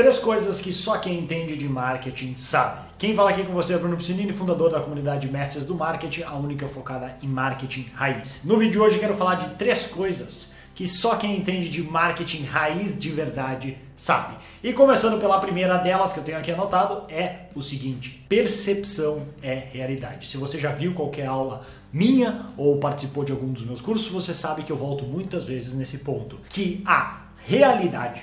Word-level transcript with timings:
Três 0.00 0.18
coisas 0.18 0.62
que 0.62 0.72
só 0.72 0.96
quem 0.96 1.18
entende 1.18 1.58
de 1.58 1.68
marketing 1.68 2.32
sabe. 2.34 2.88
Quem 2.96 3.14
fala 3.14 3.28
aqui 3.28 3.44
com 3.44 3.52
você 3.52 3.74
é 3.74 3.76
Bruno 3.76 3.98
Piscinini, 3.98 4.32
fundador 4.32 4.70
da 4.70 4.80
comunidade 4.80 5.30
Mestres 5.30 5.66
do 5.66 5.74
Marketing, 5.74 6.22
a 6.22 6.36
única 6.36 6.66
focada 6.66 7.18
em 7.22 7.28
marketing 7.28 7.84
raiz. 7.94 8.40
No 8.46 8.56
vídeo 8.56 8.72
de 8.72 8.78
hoje 8.78 8.98
quero 8.98 9.14
falar 9.14 9.34
de 9.34 9.50
três 9.56 9.88
coisas 9.88 10.54
que 10.74 10.88
só 10.88 11.16
quem 11.16 11.36
entende 11.36 11.68
de 11.68 11.82
marketing 11.82 12.44
raiz 12.44 12.98
de 12.98 13.10
verdade 13.10 13.76
sabe. 13.94 14.38
E 14.64 14.72
começando 14.72 15.20
pela 15.20 15.38
primeira 15.38 15.76
delas 15.76 16.14
que 16.14 16.20
eu 16.20 16.24
tenho 16.24 16.38
aqui 16.38 16.50
anotado 16.50 17.04
é 17.12 17.48
o 17.54 17.60
seguinte: 17.60 18.24
percepção 18.26 19.26
é 19.42 19.66
realidade. 19.70 20.26
Se 20.26 20.38
você 20.38 20.58
já 20.58 20.72
viu 20.72 20.94
qualquer 20.94 21.26
aula 21.26 21.66
minha 21.92 22.46
ou 22.56 22.78
participou 22.78 23.22
de 23.22 23.32
algum 23.32 23.52
dos 23.52 23.66
meus 23.66 23.82
cursos, 23.82 24.06
você 24.06 24.32
sabe 24.32 24.62
que 24.62 24.72
eu 24.72 24.78
volto 24.78 25.04
muitas 25.04 25.44
vezes 25.44 25.74
nesse 25.74 25.98
ponto, 25.98 26.38
que 26.48 26.82
a 26.86 27.24
realidade, 27.36 28.22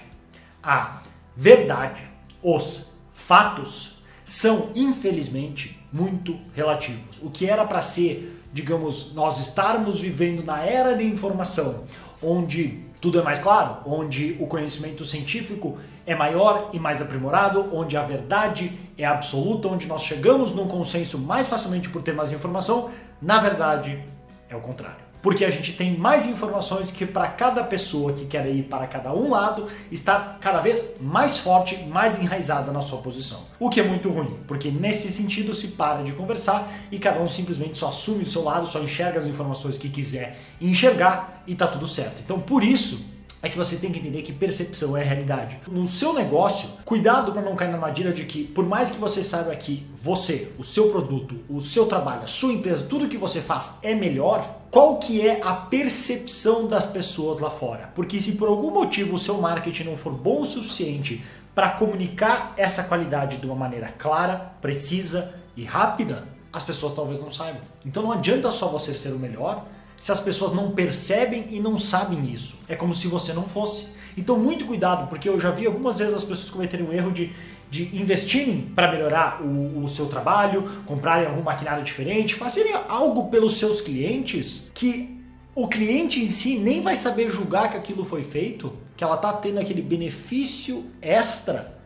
a 0.63 1.01
verdade, 1.37 2.01
os 2.41 2.93
fatos 3.13 3.99
são 4.25 4.71
infelizmente 4.73 5.79
muito 5.93 6.35
relativos. 6.55 7.19
O 7.21 7.29
que 7.29 7.45
era 7.45 7.63
para 7.63 7.83
ser, 7.83 8.41
digamos, 8.51 9.13
nós 9.13 9.39
estarmos 9.39 9.99
vivendo 9.99 10.43
na 10.43 10.63
era 10.63 10.95
da 10.95 11.03
informação, 11.03 11.83
onde 12.23 12.83
tudo 12.99 13.19
é 13.19 13.23
mais 13.23 13.37
claro, 13.37 13.77
onde 13.85 14.35
o 14.39 14.47
conhecimento 14.47 15.05
científico 15.05 15.77
é 16.07 16.15
maior 16.15 16.71
e 16.73 16.79
mais 16.79 17.03
aprimorado, 17.03 17.69
onde 17.71 17.95
a 17.95 18.01
verdade 18.01 18.75
é 18.97 19.05
absoluta, 19.05 19.67
onde 19.67 19.85
nós 19.85 20.01
chegamos 20.01 20.55
num 20.55 20.67
consenso 20.67 21.19
mais 21.19 21.47
facilmente 21.47 21.87
por 21.89 22.01
ter 22.01 22.13
mais 22.13 22.31
informação, 22.31 22.89
na 23.21 23.39
verdade 23.39 24.03
é 24.49 24.55
o 24.55 24.61
contrário 24.61 25.06
porque 25.27 25.43
a 25.43 25.49
gente 25.49 25.73
tem 25.73 25.97
mais 25.97 26.25
informações 26.25 26.89
que 26.89 27.05
para 27.05 27.27
cada 27.27 27.61
pessoa 27.61 28.13
que 28.13 28.25
quer 28.25 28.47
ir 28.47 28.63
para 28.63 28.87
cada 28.87 29.13
um 29.13 29.29
lado 29.29 29.67
está 29.91 30.37
cada 30.39 30.61
vez 30.61 30.95
mais 31.01 31.37
forte, 31.37 31.75
mais 31.83 32.17
enraizada 32.17 32.71
na 32.71 32.79
sua 32.79 32.99
posição. 32.99 33.41
O 33.59 33.69
que 33.69 33.81
é 33.81 33.83
muito 33.83 34.07
ruim, 34.09 34.37
porque 34.47 34.71
nesse 34.71 35.11
sentido 35.11 35.53
se 35.53 35.67
para 35.67 36.01
de 36.01 36.13
conversar 36.13 36.71
e 36.89 36.97
cada 36.97 37.19
um 37.19 37.27
simplesmente 37.27 37.77
só 37.77 37.89
assume 37.89 38.23
o 38.23 38.25
seu 38.25 38.41
lado, 38.41 38.67
só 38.67 38.79
enxerga 38.79 39.19
as 39.19 39.27
informações 39.27 39.77
que 39.77 39.89
quiser 39.89 40.39
enxergar 40.61 41.43
e 41.45 41.53
tá 41.53 41.67
tudo 41.67 41.85
certo. 41.85 42.21
Então, 42.23 42.39
por 42.39 42.63
isso, 42.63 43.16
é 43.41 43.49
que 43.49 43.57
você 43.57 43.75
tem 43.75 43.91
que 43.91 43.99
entender 43.99 44.21
que 44.21 44.33
percepção 44.33 44.97
é 44.97 45.03
realidade. 45.03 45.59
No 45.67 45.85
seu 45.85 46.13
negócio, 46.13 46.69
cuidado 46.83 47.31
para 47.31 47.41
não 47.41 47.55
cair 47.55 47.69
na 47.69 47.75
armadilha 47.75 48.11
de 48.11 48.25
que, 48.25 48.43
por 48.43 48.65
mais 48.65 48.89
que 48.89 48.97
você 48.97 49.23
saiba 49.23 49.55
que 49.55 49.85
você, 50.01 50.51
o 50.57 50.63
seu 50.63 50.89
produto, 50.89 51.39
o 51.49 51.61
seu 51.61 51.85
trabalho, 51.85 52.23
a 52.23 52.27
sua 52.27 52.53
empresa, 52.53 52.85
tudo 52.85 53.07
que 53.07 53.17
você 53.17 53.41
faz 53.41 53.79
é 53.83 53.93
melhor, 53.93 54.57
qual 54.71 54.97
que 54.97 55.25
é 55.25 55.39
a 55.43 55.53
percepção 55.53 56.67
das 56.67 56.85
pessoas 56.85 57.39
lá 57.39 57.49
fora? 57.49 57.91
Porque 57.93 58.19
se 58.19 58.33
por 58.33 58.47
algum 58.47 58.71
motivo 58.71 59.15
o 59.15 59.19
seu 59.19 59.39
marketing 59.39 59.83
não 59.83 59.97
for 59.97 60.11
bom 60.11 60.41
o 60.41 60.45
suficiente 60.45 61.23
para 61.53 61.71
comunicar 61.71 62.53
essa 62.57 62.83
qualidade 62.83 63.37
de 63.37 63.45
uma 63.45 63.55
maneira 63.55 63.93
clara, 63.97 64.51
precisa 64.61 65.33
e 65.55 65.63
rápida, 65.63 66.27
as 66.51 66.63
pessoas 66.63 66.93
talvez 66.93 67.19
não 67.19 67.31
saibam. 67.31 67.61
Então 67.85 68.03
não 68.03 68.11
adianta 68.11 68.51
só 68.51 68.67
você 68.67 68.93
ser 68.93 69.09
o 69.09 69.19
melhor, 69.19 69.65
se 69.97 70.11
as 70.11 70.19
pessoas 70.19 70.53
não 70.53 70.71
percebem 70.71 71.47
e 71.49 71.59
não 71.59 71.77
sabem 71.77 72.31
isso. 72.31 72.59
É 72.67 72.75
como 72.75 72.93
se 72.93 73.07
você 73.07 73.33
não 73.33 73.43
fosse. 73.43 73.87
Então, 74.17 74.37
muito 74.37 74.65
cuidado, 74.65 75.07
porque 75.07 75.29
eu 75.29 75.39
já 75.39 75.51
vi 75.51 75.65
algumas 75.65 75.99
vezes 75.99 76.13
as 76.13 76.23
pessoas 76.23 76.49
cometerem 76.49 76.85
o 76.85 76.91
erro 76.91 77.11
de, 77.11 77.31
de 77.69 77.95
investirem 77.95 78.61
para 78.75 78.91
melhorar 78.91 79.41
o, 79.43 79.83
o, 79.83 79.87
seu 79.87 80.07
trabalho, 80.07 80.67
comprarem 80.85 81.27
algum 81.27 81.43
maquinário 81.43 81.83
diferente, 81.83 82.33
fazerem 82.33 82.73
algo 82.87 83.29
pelos 83.29 83.57
seus 83.57 83.79
clientes 83.79 84.71
que 84.73 85.21
o 85.53 85.67
cliente 85.67 86.19
em 86.23 86.27
si 86.27 86.57
nem 86.57 86.81
vai 86.81 86.95
saber 86.95 87.31
julgar 87.31 87.71
que 87.71 87.77
aquilo 87.77 88.05
foi 88.05 88.23
feito, 88.23 88.73
que 88.95 89.03
ela 89.03 89.15
está 89.15 89.33
tendo 89.33 89.59
aquele 89.59 89.81
benefício 89.81 90.85
extra 91.01 91.77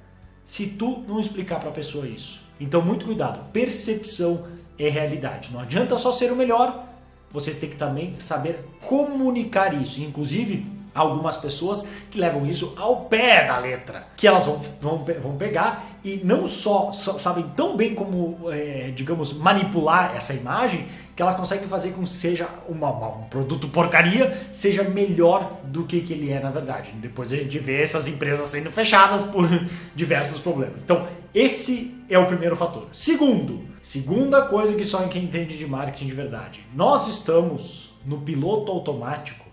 se 0.45 0.67
tu 0.67 1.03
não 1.07 1.19
explicar 1.19 1.59
para 1.59 1.69
a 1.69 1.73
pessoa 1.73 2.07
isso. 2.07 2.41
Então, 2.59 2.81
muito 2.81 3.05
cuidado. 3.05 3.51
Percepção 3.51 4.45
é 4.77 4.87
realidade. 4.89 5.51
Não 5.51 5.59
adianta 5.59 5.97
só 5.97 6.11
ser 6.11 6.31
o 6.31 6.35
melhor 6.35 6.85
você 7.33 7.51
tem 7.51 7.69
que 7.69 7.75
também 7.75 8.15
saber 8.19 8.65
comunicar 8.81 9.73
isso. 9.79 10.01
Inclusive, 10.01 10.65
algumas 10.93 11.37
pessoas 11.37 11.87
que 12.09 12.19
levam 12.19 12.45
isso 12.45 12.73
ao 12.77 13.05
pé 13.05 13.47
da 13.47 13.57
letra, 13.57 14.07
que 14.15 14.27
elas 14.27 14.45
vão, 14.45 14.61
vão, 14.81 15.05
vão 15.21 15.37
pegar 15.37 15.85
e 16.03 16.19
não 16.23 16.47
só, 16.47 16.91
só 16.91 17.17
sabem 17.19 17.45
tão 17.55 17.77
bem 17.77 17.93
como, 17.93 18.51
é, 18.51 18.91
digamos, 18.93 19.33
manipular 19.33 20.13
essa 20.15 20.33
imagem, 20.33 20.87
que 21.15 21.21
elas 21.21 21.35
conseguem 21.35 21.67
fazer 21.67 21.91
com 21.91 22.03
que 22.03 22.09
seja 22.09 22.49
uma, 22.67 22.89
uma, 22.89 23.07
um 23.09 23.23
produto 23.23 23.67
porcaria, 23.67 24.35
seja 24.51 24.83
melhor 24.83 25.59
do 25.63 25.83
que, 25.83 26.01
que 26.01 26.13
ele 26.13 26.31
é 26.31 26.39
na 26.39 26.49
verdade. 26.49 26.91
Depois 26.95 27.31
a 27.31 27.35
gente 27.37 27.59
vê 27.59 27.81
essas 27.81 28.07
empresas 28.07 28.47
sendo 28.47 28.71
fechadas 28.71 29.21
por 29.21 29.47
diversos 29.95 30.39
problemas. 30.39 30.83
Então, 30.83 31.07
esse 31.33 31.95
é 32.09 32.19
o 32.19 32.27
primeiro 32.27 32.55
fator. 32.55 32.87
Segundo, 32.91 33.61
segunda 33.81 34.41
coisa 34.43 34.73
que 34.73 34.83
só 34.83 34.99
quem 35.07 35.23
entende 35.23 35.57
de 35.57 35.65
marketing 35.65 36.07
de 36.07 36.13
verdade. 36.13 36.65
Nós 36.75 37.07
estamos 37.07 37.93
no 38.05 38.19
piloto 38.19 38.71
automático 38.71 39.45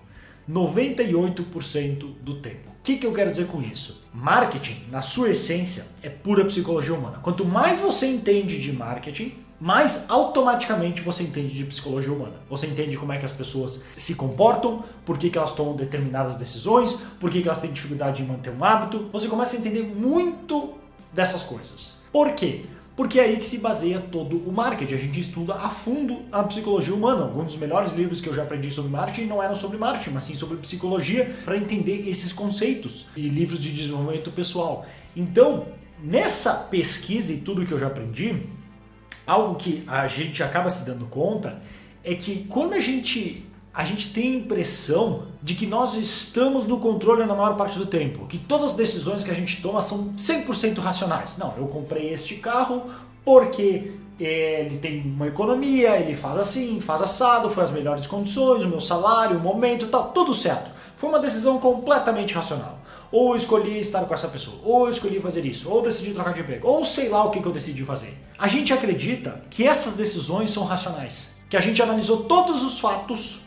98% 0.51 2.15
do 2.23 2.37
tempo. 2.37 2.71
O 2.71 2.83
que, 2.83 2.97
que 2.97 3.07
eu 3.07 3.13
quero 3.13 3.31
dizer 3.31 3.47
com 3.47 3.63
isso? 3.63 4.03
Marketing, 4.13 4.87
na 4.91 5.03
sua 5.03 5.31
essência, 5.31 5.87
é 6.03 6.09
pura 6.09 6.45
psicologia 6.47 6.95
humana. 6.95 7.19
Quanto 7.23 7.45
mais 7.45 7.81
você 7.81 8.07
entende 8.07 8.59
de 8.59 8.73
marketing, 8.73 9.35
mais 9.61 10.07
automaticamente 10.09 11.03
você 11.03 11.23
entende 11.23 11.53
de 11.53 11.65
psicologia 11.65 12.13
humana. 12.13 12.37
Você 12.49 12.67
entende 12.67 12.97
como 12.97 13.13
é 13.13 13.19
que 13.19 13.25
as 13.25 13.33
pessoas 13.33 13.85
se 13.93 14.15
comportam, 14.15 14.85
por 15.05 15.19
que, 15.19 15.29
que 15.29 15.37
elas 15.37 15.53
tomam 15.53 15.77
determinadas 15.77 16.37
decisões, 16.37 16.95
por 17.21 17.31
que, 17.31 17.43
que 17.43 17.49
elas 17.49 17.61
têm 17.61 17.71
dificuldade 17.71 18.23
em 18.23 18.27
manter 18.27 18.51
um 18.51 18.65
hábito. 18.65 19.09
Você 19.13 19.29
começa 19.29 19.57
a 19.57 19.59
entender 19.59 19.83
muito 19.83 20.75
dessas 21.19 21.43
coisas. 21.43 21.99
Por 22.13 22.33
quê? 22.33 22.67
Porque 22.95 23.19
é 23.19 23.25
aí 23.25 23.37
que 23.39 23.47
se 23.47 23.59
baseia 23.59 23.99
todo 23.99 24.37
o 24.37 24.53
marketing. 24.53 24.95
A 24.95 24.99
gente 24.99 25.19
estuda 25.19 25.55
a 25.55 25.69
fundo 25.69 26.23
a 26.31 26.45
psicologia 26.45 26.95
humana. 26.95 27.25
Alguns 27.25 27.47
dos 27.47 27.57
melhores 27.57 27.93
livros 27.93 28.21
que 28.21 28.29
eu 28.29 28.35
já 28.35 28.45
aprendi 28.45 28.71
sobre 28.71 28.93
marketing 28.93 29.27
não 29.27 29.43
eram 29.43 29.57
sobre 29.57 29.77
marketing, 29.79 30.11
mas 30.11 30.25
sim 30.25 30.37
sobre 30.37 30.59
psicologia 30.59 31.35
para 31.45 31.57
entender 31.57 32.09
esses 32.09 32.33
conceitos 32.33 33.09
e 33.17 33.29
livros 33.29 33.61
de 33.61 33.73
desenvolvimento 33.73 34.31
pessoal. 34.31 34.87
Então, 35.17 35.67
nessa 36.01 36.55
pesquisa 36.55 37.33
e 37.33 37.39
tudo 37.39 37.67
que 37.67 37.73
eu 37.73 37.81
já 37.81 37.89
aprendi, 37.89 38.41
algo 39.27 39.57
que 39.57 39.83
a 39.89 40.07
gente 40.07 40.41
acaba 40.41 40.71
se 40.71 40.87
dando 40.87 41.07
conta 41.07 41.61
é 42.05 42.15
que 42.15 42.45
quando 42.49 42.75
a 42.75 42.81
gente 42.81 43.45
a 43.73 43.85
gente 43.85 44.13
tem 44.13 44.33
a 44.33 44.37
impressão 44.37 45.25
de 45.43 45.55
que 45.55 45.67
nós 45.67 45.95
estamos 45.95 46.67
no 46.67 46.79
controle 46.79 47.25
na 47.25 47.35
maior 47.35 47.57
parte 47.57 47.79
do 47.79 47.87
tempo, 47.87 48.27
que 48.27 48.39
todas 48.39 48.71
as 48.71 48.77
decisões 48.77 49.23
que 49.23 49.31
a 49.31 49.35
gente 49.35 49.63
toma 49.63 49.81
são 49.81 50.15
100% 50.17 50.79
racionais. 50.79 51.39
Não, 51.39 51.55
eu 51.57 51.67
comprei 51.67 52.13
este 52.13 52.37
carro 52.37 52.85
porque 53.25 53.93
ele 54.19 54.79
tem 54.79 55.03
uma 55.03 55.29
economia, 55.29 55.97
ele 55.97 56.17
faz 56.17 56.39
assim, 56.39 56.81
faz 56.81 57.01
assado, 57.01 57.51
foi 57.51 57.63
as 57.63 57.71
melhores 57.71 58.07
condições, 58.07 58.65
o 58.65 58.69
meu 58.69 58.81
salário, 58.81 59.37
o 59.37 59.41
momento, 59.41 59.87
tal, 59.87 60.11
tudo 60.11 60.35
certo. 60.35 60.71
Foi 60.97 61.09
uma 61.09 61.21
decisão 61.21 61.59
completamente 61.59 62.35
racional. 62.35 62.81
Ou 63.13 63.31
eu 63.31 63.37
escolhi 63.37 63.79
estar 63.79 64.05
com 64.05 64.13
essa 64.13 64.29
pessoa, 64.29 64.59
ou 64.65 64.87
eu 64.87 64.91
escolhi 64.91 65.21
fazer 65.21 65.47
isso, 65.47 65.71
ou 65.71 65.83
decidi 65.83 66.13
trocar 66.13 66.35
de 66.35 66.41
emprego, 66.41 66.69
ou 66.69 66.85
sei 66.85 67.09
lá 67.09 67.25
o 67.25 67.31
que, 67.31 67.41
que 67.41 67.47
eu 67.47 67.53
decidi 67.53 67.85
fazer. 67.85 68.19
A 68.37 68.49
gente 68.49 68.73
acredita 68.73 69.41
que 69.49 69.67
essas 69.67 69.95
decisões 69.95 70.51
são 70.51 70.65
racionais, 70.65 71.37
que 71.49 71.57
a 71.57 71.61
gente 71.61 71.81
analisou 71.81 72.25
todos 72.25 72.63
os 72.63 72.81
fatos 72.81 73.41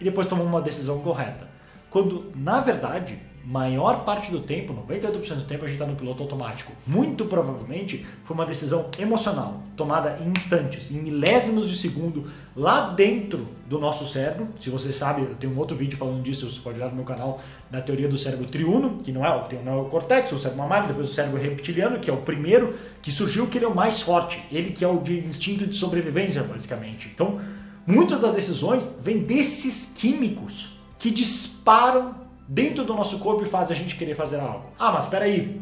e 0.00 0.04
depois 0.04 0.26
tomou 0.26 0.46
uma 0.46 0.60
decisão 0.60 1.00
correta. 1.00 1.48
Quando, 1.90 2.32
na 2.34 2.60
verdade, 2.60 3.18
maior 3.44 4.04
parte 4.04 4.30
do 4.30 4.40
tempo, 4.40 4.74
98% 4.86 5.34
do 5.34 5.44
tempo, 5.44 5.64
a 5.64 5.68
gente 5.68 5.76
está 5.76 5.86
no 5.86 5.96
piloto 5.96 6.22
automático. 6.22 6.72
Muito 6.86 7.24
provavelmente 7.24 8.04
foi 8.22 8.34
uma 8.34 8.44
decisão 8.44 8.88
emocional, 8.98 9.62
tomada 9.76 10.18
em 10.22 10.30
instantes, 10.30 10.90
em 10.90 10.98
milésimos 10.98 11.68
de 11.68 11.76
segundo, 11.76 12.30
lá 12.54 12.90
dentro 12.90 13.48
do 13.66 13.78
nosso 13.78 14.06
cérebro. 14.06 14.48
Se 14.60 14.68
você 14.68 14.92
sabe, 14.92 15.22
eu 15.22 15.34
tenho 15.34 15.54
um 15.54 15.58
outro 15.58 15.76
vídeo 15.76 15.96
falando 15.96 16.22
disso, 16.22 16.50
você 16.50 16.60
pode 16.60 16.78
olhar 16.78 16.90
no 16.90 16.96
meu 16.96 17.04
canal, 17.04 17.40
da 17.70 17.80
teoria 17.80 18.08
do 18.08 18.18
cérebro 18.18 18.46
triuno, 18.46 18.98
que 19.02 19.10
não 19.10 19.24
é 19.24 19.34
o, 19.34 19.42
tem 19.44 19.58
o 19.58 19.62
neocortex, 19.62 20.32
o 20.32 20.38
cérebro 20.38 20.62
mamário, 20.62 20.88
depois 20.88 21.10
o 21.10 21.12
cérebro 21.12 21.40
reptiliano, 21.40 21.98
que 21.98 22.10
é 22.10 22.12
o 22.12 22.18
primeiro 22.18 22.74
que 23.00 23.10
surgiu, 23.10 23.46
que 23.46 23.58
ele 23.58 23.64
é 23.64 23.68
o 23.68 23.74
mais 23.74 24.02
forte, 24.02 24.44
ele 24.52 24.70
que 24.70 24.84
é 24.84 24.88
o 24.88 24.98
de 24.98 25.18
instinto 25.18 25.66
de 25.66 25.74
sobrevivência, 25.74 26.42
basicamente. 26.42 27.10
Então, 27.12 27.40
Muitas 27.90 28.20
das 28.20 28.34
decisões 28.34 28.88
vêm 29.02 29.18
desses 29.18 29.92
químicos 29.96 30.78
que 30.98 31.10
disparam 31.10 32.14
dentro 32.46 32.84
do 32.84 32.94
nosso 32.94 33.18
corpo 33.18 33.42
e 33.42 33.46
fazem 33.46 33.76
a 33.76 33.78
gente 33.78 33.96
querer 33.96 34.14
fazer 34.14 34.38
algo. 34.38 34.66
Ah, 34.78 34.92
mas 34.92 35.04
espera 35.04 35.24
aí. 35.24 35.60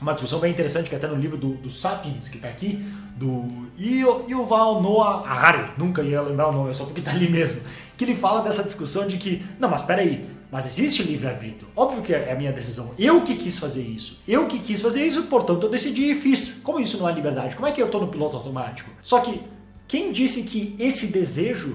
Uma 0.00 0.12
discussão 0.12 0.38
bem 0.38 0.50
interessante 0.50 0.88
que 0.88 0.96
até 0.96 1.06
no 1.06 1.14
livro 1.16 1.36
do, 1.36 1.54
do 1.54 1.70
Sapiens, 1.70 2.28
que 2.28 2.36
está 2.36 2.48
aqui, 2.48 2.84
do 3.16 3.66
Yuval 3.78 4.80
Noah 4.80 5.28
Harari, 5.28 5.72
nunca 5.76 6.02
ia 6.02 6.22
lembrar 6.22 6.48
o 6.48 6.52
nome, 6.52 6.70
é 6.70 6.74
só 6.74 6.84
porque 6.84 7.00
está 7.00 7.10
ali 7.10 7.28
mesmo, 7.28 7.60
que 7.96 8.04
ele 8.04 8.14
fala 8.14 8.40
dessa 8.40 8.62
discussão 8.62 9.06
de 9.06 9.18
que, 9.18 9.44
não, 9.58 9.68
mas 9.68 9.82
espera 9.82 10.00
aí, 10.00 10.24
mas 10.50 10.64
existe 10.64 11.02
livre-arbítrio. 11.02 11.68
Óbvio 11.76 12.02
que 12.02 12.14
é 12.14 12.32
a 12.32 12.34
minha 12.34 12.52
decisão. 12.52 12.92
Eu 12.98 13.20
que 13.22 13.36
quis 13.36 13.58
fazer 13.58 13.82
isso. 13.82 14.18
Eu 14.26 14.46
que 14.46 14.58
quis 14.58 14.80
fazer 14.80 15.06
isso, 15.06 15.24
portanto 15.24 15.64
eu 15.64 15.70
decidi 15.70 16.12
e 16.12 16.14
fiz. 16.14 16.60
Como 16.62 16.80
isso 16.80 16.96
não 16.98 17.08
é 17.08 17.12
liberdade? 17.12 17.54
Como 17.54 17.68
é 17.68 17.72
que 17.72 17.80
eu 17.80 17.86
estou 17.86 18.00
no 18.00 18.08
piloto 18.08 18.36
automático? 18.36 18.90
Só 19.02 19.20
que 19.20 19.40
quem 19.90 20.12
disse 20.12 20.44
que 20.44 20.76
esse 20.78 21.08
desejo 21.08 21.74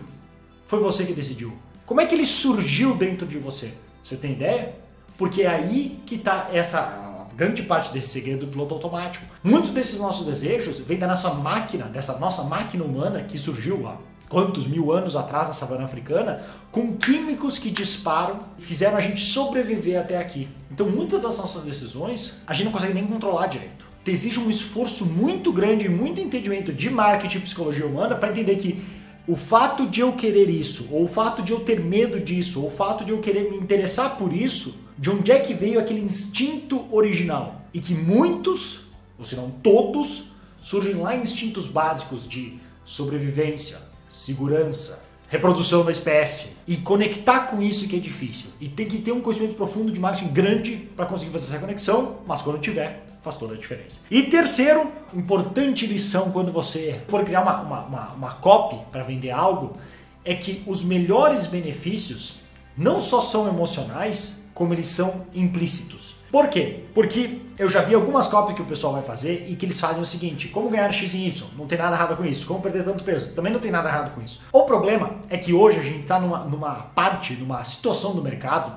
foi 0.65 0.79
você 0.79 1.03
que 1.03 1.11
decidiu? 1.11 1.51
Como 1.85 1.99
é 1.99 2.05
que 2.05 2.15
ele 2.15 2.25
surgiu 2.25 2.95
dentro 2.95 3.27
de 3.27 3.37
você? 3.37 3.73
Você 4.01 4.15
tem 4.15 4.31
ideia? 4.31 4.73
Porque 5.17 5.41
é 5.41 5.49
aí 5.49 5.99
que 6.05 6.15
está 6.15 6.49
essa 6.53 7.27
grande 7.35 7.63
parte 7.63 7.91
desse 7.91 8.07
segredo 8.07 8.45
do 8.45 8.51
piloto 8.53 8.73
automático. 8.73 9.25
Muitos 9.43 9.71
desses 9.71 9.99
nossos 9.99 10.25
desejos 10.25 10.79
vêm 10.79 10.97
da 10.97 11.07
nossa 11.07 11.29
máquina, 11.31 11.87
dessa 11.87 12.17
nossa 12.17 12.43
máquina 12.43 12.85
humana 12.85 13.21
que 13.21 13.37
surgiu 13.37 13.81
lá 13.81 13.99
quantos 14.29 14.65
mil 14.65 14.93
anos 14.93 15.17
atrás 15.17 15.49
na 15.49 15.53
savana 15.53 15.83
africana, 15.83 16.41
com 16.71 16.95
químicos 16.95 17.59
que 17.59 17.69
disparam 17.69 18.39
e 18.57 18.61
fizeram 18.61 18.95
a 18.95 19.01
gente 19.01 19.19
sobreviver 19.19 19.99
até 19.99 20.17
aqui. 20.17 20.47
Então, 20.71 20.87
muitas 20.87 21.21
das 21.21 21.37
nossas 21.37 21.65
decisões 21.65 22.35
a 22.47 22.53
gente 22.53 22.67
não 22.67 22.71
consegue 22.71 22.93
nem 22.93 23.05
controlar 23.05 23.47
direito. 23.47 23.84
Exige 24.07 24.39
um 24.39 24.49
esforço 24.49 25.05
muito 25.05 25.51
grande 25.51 25.85
e 25.85 25.89
muito 25.89 26.21
entendimento 26.21 26.71
de 26.71 26.89
marketing 26.89 27.37
e 27.39 27.41
psicologia 27.41 27.85
humana 27.85 28.15
para 28.15 28.29
entender 28.29 28.55
que 28.57 28.79
o 29.27 29.35
fato 29.35 29.87
de 29.87 30.01
eu 30.01 30.13
querer 30.13 30.49
isso, 30.49 30.89
ou 30.91 31.05
o 31.05 31.07
fato 31.07 31.41
de 31.41 31.51
eu 31.51 31.61
ter 31.61 31.79
medo 31.79 32.19
disso, 32.19 32.61
ou 32.61 32.67
o 32.67 32.71
fato 32.71 33.03
de 33.03 33.11
eu 33.11 33.19
querer 33.19 33.49
me 33.49 33.57
interessar 33.57 34.17
por 34.17 34.31
isso, 34.31 34.75
de 34.97 35.09
onde 35.09 35.31
é 35.31 35.39
que 35.39 35.53
veio 35.53 35.79
aquele 35.79 35.99
instinto 35.99 36.85
original? 36.91 37.61
E 37.73 37.79
que 37.79 37.95
muitos, 37.95 38.81
ou 39.17 39.25
se 39.25 39.35
não 39.35 39.49
todos, 39.49 40.25
surgem 40.61 40.95
lá 40.95 41.15
instintos 41.15 41.65
básicos 41.67 42.29
de 42.29 42.59
sobrevivência, 42.85 43.79
segurança, 44.07 45.07
reprodução 45.27 45.83
da 45.83 45.91
espécie 45.91 46.57
e 46.67 46.77
conectar 46.77 47.47
com 47.47 47.61
isso 47.61 47.87
que 47.87 47.95
é 47.95 47.99
difícil. 47.99 48.47
E 48.61 48.69
tem 48.69 48.87
que 48.87 48.99
ter 48.99 49.11
um 49.11 49.21
conhecimento 49.21 49.55
profundo 49.55 49.91
de 49.91 49.99
marketing 49.99 50.31
grande 50.31 50.89
para 50.95 51.07
conseguir 51.07 51.31
fazer 51.31 51.47
essa 51.47 51.59
conexão, 51.59 52.19
mas 52.27 52.41
quando 52.41 52.59
tiver, 52.59 53.04
faz 53.25 53.37
toda 53.37 53.55
a 53.55 53.57
diferença. 53.57 54.01
E 54.09 54.23
terceiro, 54.23 54.91
importante 55.11 55.87
lição 55.87 56.31
quando 56.31 56.51
você 56.51 57.01
for 57.07 57.25
criar 57.25 57.41
uma, 57.41 57.61
uma, 57.61 57.85
uma, 57.85 58.07
uma 58.13 58.31
copy 58.35 58.77
para 58.91 59.03
vender 59.03 59.31
algo, 59.31 59.75
é 60.23 60.35
que 60.35 60.63
os 60.67 60.83
melhores 60.83 61.47
benefícios 61.47 62.35
não 62.77 62.99
só 62.99 63.21
são 63.21 63.47
emocionais, 63.47 64.43
como 64.53 64.73
eles 64.73 64.87
são 64.87 65.25
implícitos. 65.33 66.15
Por 66.31 66.49
quê? 66.49 66.83
Porque 66.93 67.39
eu 67.57 67.67
já 67.67 67.81
vi 67.81 67.95
algumas 67.95 68.27
cópias 68.27 68.55
que 68.55 68.61
o 68.61 68.65
pessoal 68.65 68.93
vai 68.93 69.03
fazer 69.03 69.47
e 69.49 69.55
que 69.55 69.65
eles 69.65 69.79
fazem 69.79 70.01
o 70.01 70.05
seguinte: 70.05 70.49
como 70.49 70.69
ganhar 70.69 70.91
X 70.91 71.15
em 71.15 71.27
Y? 71.27 71.47
Não 71.57 71.65
tem 71.65 71.77
nada 71.77 71.95
errado 71.95 72.17
com 72.17 72.25
isso. 72.25 72.45
Como 72.45 72.61
perder 72.61 72.83
tanto 72.83 73.03
peso? 73.03 73.31
Também 73.33 73.51
não 73.51 73.59
tem 73.59 73.71
nada 73.71 73.89
errado 73.89 74.13
com 74.13 74.21
isso. 74.21 74.41
O 74.51 74.63
problema 74.63 75.15
é 75.29 75.37
que 75.37 75.53
hoje 75.53 75.79
a 75.79 75.83
gente 75.83 76.01
está 76.01 76.19
numa, 76.19 76.39
numa 76.39 76.73
parte, 76.93 77.33
numa 77.33 77.63
situação 77.63 78.13
do 78.13 78.21
mercado 78.21 78.73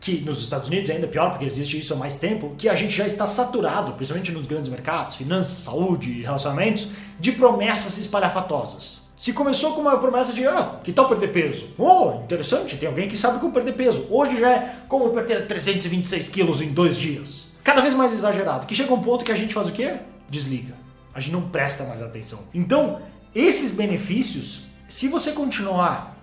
que 0.00 0.22
nos 0.22 0.42
Estados 0.42 0.68
Unidos 0.68 0.88
é 0.88 0.94
ainda 0.94 1.06
pior, 1.06 1.30
porque 1.30 1.44
existe 1.44 1.78
isso 1.78 1.92
há 1.92 1.96
mais 1.96 2.16
tempo, 2.16 2.54
que 2.56 2.68
a 2.70 2.74
gente 2.74 2.96
já 2.96 3.06
está 3.06 3.26
saturado, 3.26 3.92
principalmente 3.92 4.32
nos 4.32 4.46
grandes 4.46 4.70
mercados, 4.70 5.16
finanças, 5.16 5.58
saúde, 5.58 6.22
relacionamentos, 6.22 6.88
de 7.20 7.32
promessas 7.32 7.98
espalhafatosas. 7.98 9.10
Se 9.18 9.34
começou 9.34 9.74
com 9.74 9.82
uma 9.82 9.98
promessa 9.98 10.32
de, 10.32 10.46
ah, 10.46 10.80
que 10.82 10.94
tal 10.94 11.06
perder 11.06 11.30
peso? 11.30 11.68
Oh, 11.76 12.22
interessante, 12.24 12.78
tem 12.78 12.88
alguém 12.88 13.06
que 13.06 13.18
sabe 13.18 13.38
como 13.38 13.52
perder 13.52 13.74
peso. 13.74 14.06
Hoje 14.08 14.40
já 14.40 14.50
é 14.50 14.76
como 14.88 15.10
perder 15.10 15.46
326 15.46 16.28
quilos 16.30 16.62
em 16.62 16.72
dois 16.72 16.96
dias. 16.96 17.52
Cada 17.62 17.82
vez 17.82 17.92
mais 17.92 18.14
exagerado, 18.14 18.64
que 18.64 18.74
chega 18.74 18.94
um 18.94 19.02
ponto 19.02 19.22
que 19.22 19.32
a 19.32 19.36
gente 19.36 19.52
faz 19.52 19.68
o 19.68 19.72
quê? 19.72 19.96
Desliga. 20.30 20.74
A 21.12 21.20
gente 21.20 21.32
não 21.32 21.42
presta 21.42 21.84
mais 21.84 22.00
atenção. 22.00 22.44
Então, 22.54 23.02
esses 23.34 23.72
benefícios, 23.72 24.62
se 24.88 25.08
você 25.08 25.32
continuar 25.32 26.16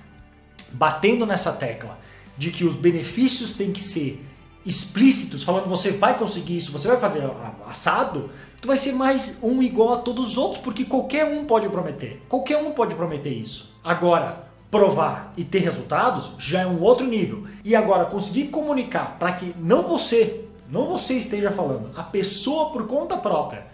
batendo 0.71 1.23
nessa 1.27 1.51
tecla 1.51 1.99
de 2.37 2.51
que 2.51 2.63
os 2.63 2.75
benefícios 2.75 3.53
têm 3.53 3.71
que 3.71 3.81
ser 3.81 4.23
explícitos, 4.65 5.43
falando 5.43 5.65
você 5.65 5.91
vai 5.91 6.17
conseguir 6.17 6.57
isso, 6.57 6.71
você 6.71 6.87
vai 6.89 6.97
fazer 6.97 7.23
assado, 7.65 8.29
tu 8.61 8.67
vai 8.67 8.77
ser 8.77 8.91
mais 8.91 9.39
um 9.41 9.61
igual 9.63 9.93
a 9.93 9.97
todos 9.97 10.31
os 10.31 10.37
outros, 10.37 10.61
porque 10.61 10.83
qualquer 10.83 11.25
um 11.25 11.45
pode 11.45 11.69
prometer. 11.69 12.21
Qualquer 12.27 12.57
um 12.57 12.71
pode 12.71 12.93
prometer 12.93 13.29
isso. 13.29 13.73
Agora, 13.81 14.47
provar 14.69 15.33
e 15.37 15.43
ter 15.43 15.59
resultados 15.59 16.31
já 16.37 16.61
é 16.61 16.67
um 16.67 16.81
outro 16.81 17.07
nível. 17.07 17.45
E 17.63 17.75
agora 17.75 18.05
conseguir 18.05 18.47
comunicar 18.47 19.17
para 19.17 19.31
que 19.31 19.55
não 19.57 19.83
você, 19.83 20.45
não 20.69 20.85
você 20.85 21.13
esteja 21.13 21.51
falando, 21.51 21.91
a 21.95 22.03
pessoa 22.03 22.71
por 22.71 22.85
conta 22.87 23.15
própria, 23.17 23.65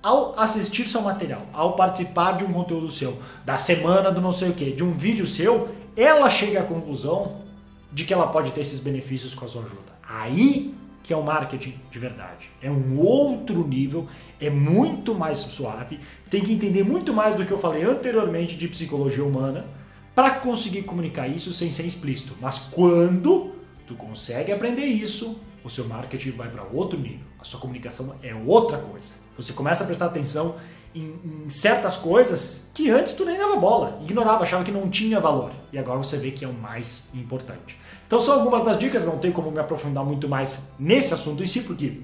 ao 0.00 0.38
assistir 0.38 0.86
seu 0.86 1.02
material, 1.02 1.42
ao 1.52 1.72
participar 1.72 2.36
de 2.36 2.44
um 2.44 2.52
conteúdo 2.52 2.88
seu, 2.88 3.18
da 3.44 3.58
semana 3.58 4.12
do 4.12 4.20
não 4.20 4.30
sei 4.30 4.50
o 4.50 4.54
que, 4.54 4.70
de 4.70 4.84
um 4.84 4.92
vídeo 4.92 5.26
seu, 5.26 5.68
ela 5.96 6.30
chega 6.30 6.60
à 6.60 6.62
conclusão 6.62 7.45
de 7.92 8.04
que 8.04 8.12
ela 8.12 8.26
pode 8.26 8.52
ter 8.52 8.60
esses 8.60 8.80
benefícios 8.80 9.34
com 9.34 9.44
a 9.44 9.48
sua 9.48 9.62
ajuda. 9.62 9.96
Aí 10.08 10.74
que 11.06 11.12
é 11.12 11.16
o 11.16 11.22
marketing 11.22 11.80
de 11.88 12.00
verdade. 12.00 12.50
É 12.60 12.68
um 12.68 12.98
outro 12.98 13.64
nível, 13.64 14.08
é 14.40 14.50
muito 14.50 15.14
mais 15.14 15.38
suave, 15.38 16.00
tem 16.28 16.42
que 16.42 16.52
entender 16.52 16.82
muito 16.82 17.14
mais 17.14 17.36
do 17.36 17.46
que 17.46 17.52
eu 17.52 17.58
falei 17.58 17.84
anteriormente 17.84 18.56
de 18.56 18.66
psicologia 18.66 19.24
humana 19.24 19.64
para 20.16 20.30
conseguir 20.30 20.82
comunicar 20.82 21.28
isso 21.28 21.52
sem 21.52 21.70
ser 21.70 21.86
explícito. 21.86 22.34
Mas 22.40 22.58
quando 22.58 23.52
tu 23.86 23.94
consegue 23.94 24.50
aprender 24.50 24.84
isso, 24.84 25.38
o 25.62 25.70
seu 25.70 25.86
marketing 25.86 26.32
vai 26.32 26.50
para 26.50 26.64
outro 26.64 26.98
nível. 26.98 27.24
A 27.38 27.44
sua 27.44 27.60
comunicação 27.60 28.16
é 28.20 28.34
outra 28.34 28.78
coisa. 28.78 29.14
Você 29.36 29.52
começa 29.52 29.84
a 29.84 29.86
prestar 29.86 30.06
atenção 30.06 30.56
em, 30.96 31.44
em, 31.44 31.50
certas 31.50 31.96
coisas 31.96 32.70
que 32.74 32.90
antes 32.90 33.12
tu 33.12 33.24
nem 33.24 33.38
dava 33.38 33.56
bola, 33.56 34.00
ignorava, 34.02 34.42
achava 34.42 34.64
que 34.64 34.72
não 34.72 34.88
tinha 34.88 35.20
valor. 35.20 35.50
E 35.72 35.78
agora 35.78 35.98
você 35.98 36.16
vê 36.16 36.30
que 36.30 36.44
é 36.44 36.48
o 36.48 36.52
mais 36.52 37.10
importante. 37.14 37.78
Então 38.06 38.18
são 38.18 38.34
algumas 38.34 38.64
das 38.64 38.78
dicas, 38.78 39.04
não 39.04 39.18
tem 39.18 39.30
como 39.30 39.50
me 39.50 39.58
aprofundar 39.58 40.04
muito 40.04 40.28
mais 40.28 40.70
nesse 40.78 41.12
assunto 41.12 41.42
em 41.42 41.46
si, 41.46 41.60
porque 41.60 42.00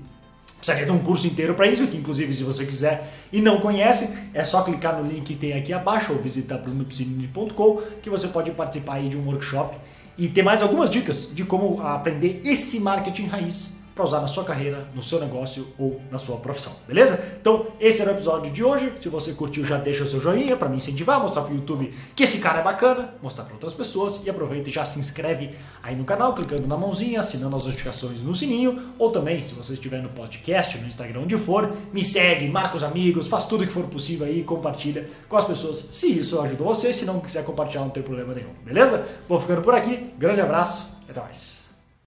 precisaria 0.56 0.86
de 0.86 0.92
um 0.92 0.98
curso 0.98 1.26
inteiro 1.26 1.54
para 1.54 1.66
isso, 1.66 1.86
que 1.86 1.96
inclusive 1.96 2.32
se 2.32 2.44
você 2.44 2.64
quiser 2.64 3.12
e 3.32 3.40
não 3.40 3.60
conhece, 3.60 4.16
é 4.32 4.44
só 4.44 4.62
clicar 4.62 4.96
no 4.96 5.08
link 5.08 5.24
que 5.24 5.34
tem 5.34 5.54
aqui 5.54 5.72
abaixo 5.72 6.12
ou 6.12 6.18
visitar 6.18 6.58
brunopsinini.com 6.58 7.82
que 8.00 8.10
você 8.10 8.28
pode 8.28 8.50
participar 8.52 8.94
aí 8.94 9.08
de 9.08 9.16
um 9.16 9.26
workshop 9.26 9.76
e 10.16 10.28
ter 10.28 10.42
mais 10.42 10.62
algumas 10.62 10.90
dicas 10.90 11.30
de 11.32 11.44
como 11.44 11.80
aprender 11.82 12.40
esse 12.44 12.78
marketing 12.78 13.26
raiz 13.26 13.81
para 13.94 14.04
usar 14.04 14.20
na 14.20 14.28
sua 14.28 14.44
carreira, 14.44 14.86
no 14.94 15.02
seu 15.02 15.20
negócio 15.20 15.68
ou 15.78 16.00
na 16.10 16.18
sua 16.18 16.36
profissão, 16.36 16.72
beleza? 16.86 17.22
Então, 17.40 17.66
esse 17.78 18.00
era 18.00 18.10
o 18.10 18.14
episódio 18.14 18.50
de 18.50 18.64
hoje. 18.64 18.92
Se 19.00 19.08
você 19.08 19.32
curtiu, 19.32 19.64
já 19.64 19.76
deixa 19.76 20.04
o 20.04 20.06
seu 20.06 20.20
joinha 20.20 20.56
para 20.56 20.68
me 20.68 20.76
incentivar, 20.76 21.20
mostrar 21.20 21.42
para 21.42 21.52
o 21.52 21.56
YouTube 21.56 21.92
que 22.16 22.22
esse 22.22 22.38
cara 22.38 22.60
é 22.60 22.62
bacana, 22.62 23.14
mostrar 23.22 23.44
para 23.44 23.54
outras 23.54 23.74
pessoas 23.74 24.22
e 24.24 24.30
aproveita 24.30 24.68
e 24.68 24.72
já 24.72 24.84
se 24.84 24.98
inscreve 24.98 25.50
aí 25.82 25.94
no 25.94 26.04
canal, 26.04 26.34
clicando 26.34 26.66
na 26.66 26.76
mãozinha, 26.76 27.20
assinando 27.20 27.56
as 27.56 27.64
notificações 27.64 28.22
no 28.22 28.34
sininho, 28.34 28.92
ou 28.98 29.10
também, 29.10 29.42
se 29.42 29.54
você 29.54 29.74
estiver 29.74 30.02
no 30.02 30.08
podcast, 30.08 30.78
no 30.78 30.86
Instagram, 30.86 31.20
onde 31.20 31.36
for, 31.36 31.72
me 31.92 32.04
segue, 32.04 32.48
marca 32.48 32.76
os 32.76 32.82
amigos, 32.82 33.28
faz 33.28 33.44
tudo 33.44 33.66
que 33.66 33.72
for 33.72 33.84
possível 33.84 34.26
aí, 34.26 34.42
compartilha 34.42 35.08
com 35.28 35.36
as 35.36 35.44
pessoas, 35.44 35.88
se 35.92 36.18
isso 36.18 36.40
ajuda 36.40 36.64
você, 36.64 36.92
se 36.92 37.04
não 37.04 37.20
quiser 37.20 37.44
compartilhar, 37.44 37.82
não 37.82 37.90
tem 37.90 38.02
problema 38.02 38.34
nenhum, 38.34 38.50
beleza? 38.64 39.06
Vou 39.28 39.40
ficando 39.40 39.62
por 39.62 39.74
aqui, 39.74 40.12
grande 40.18 40.40
abraço, 40.40 40.96
até 41.08 41.20
mais. 41.20 41.61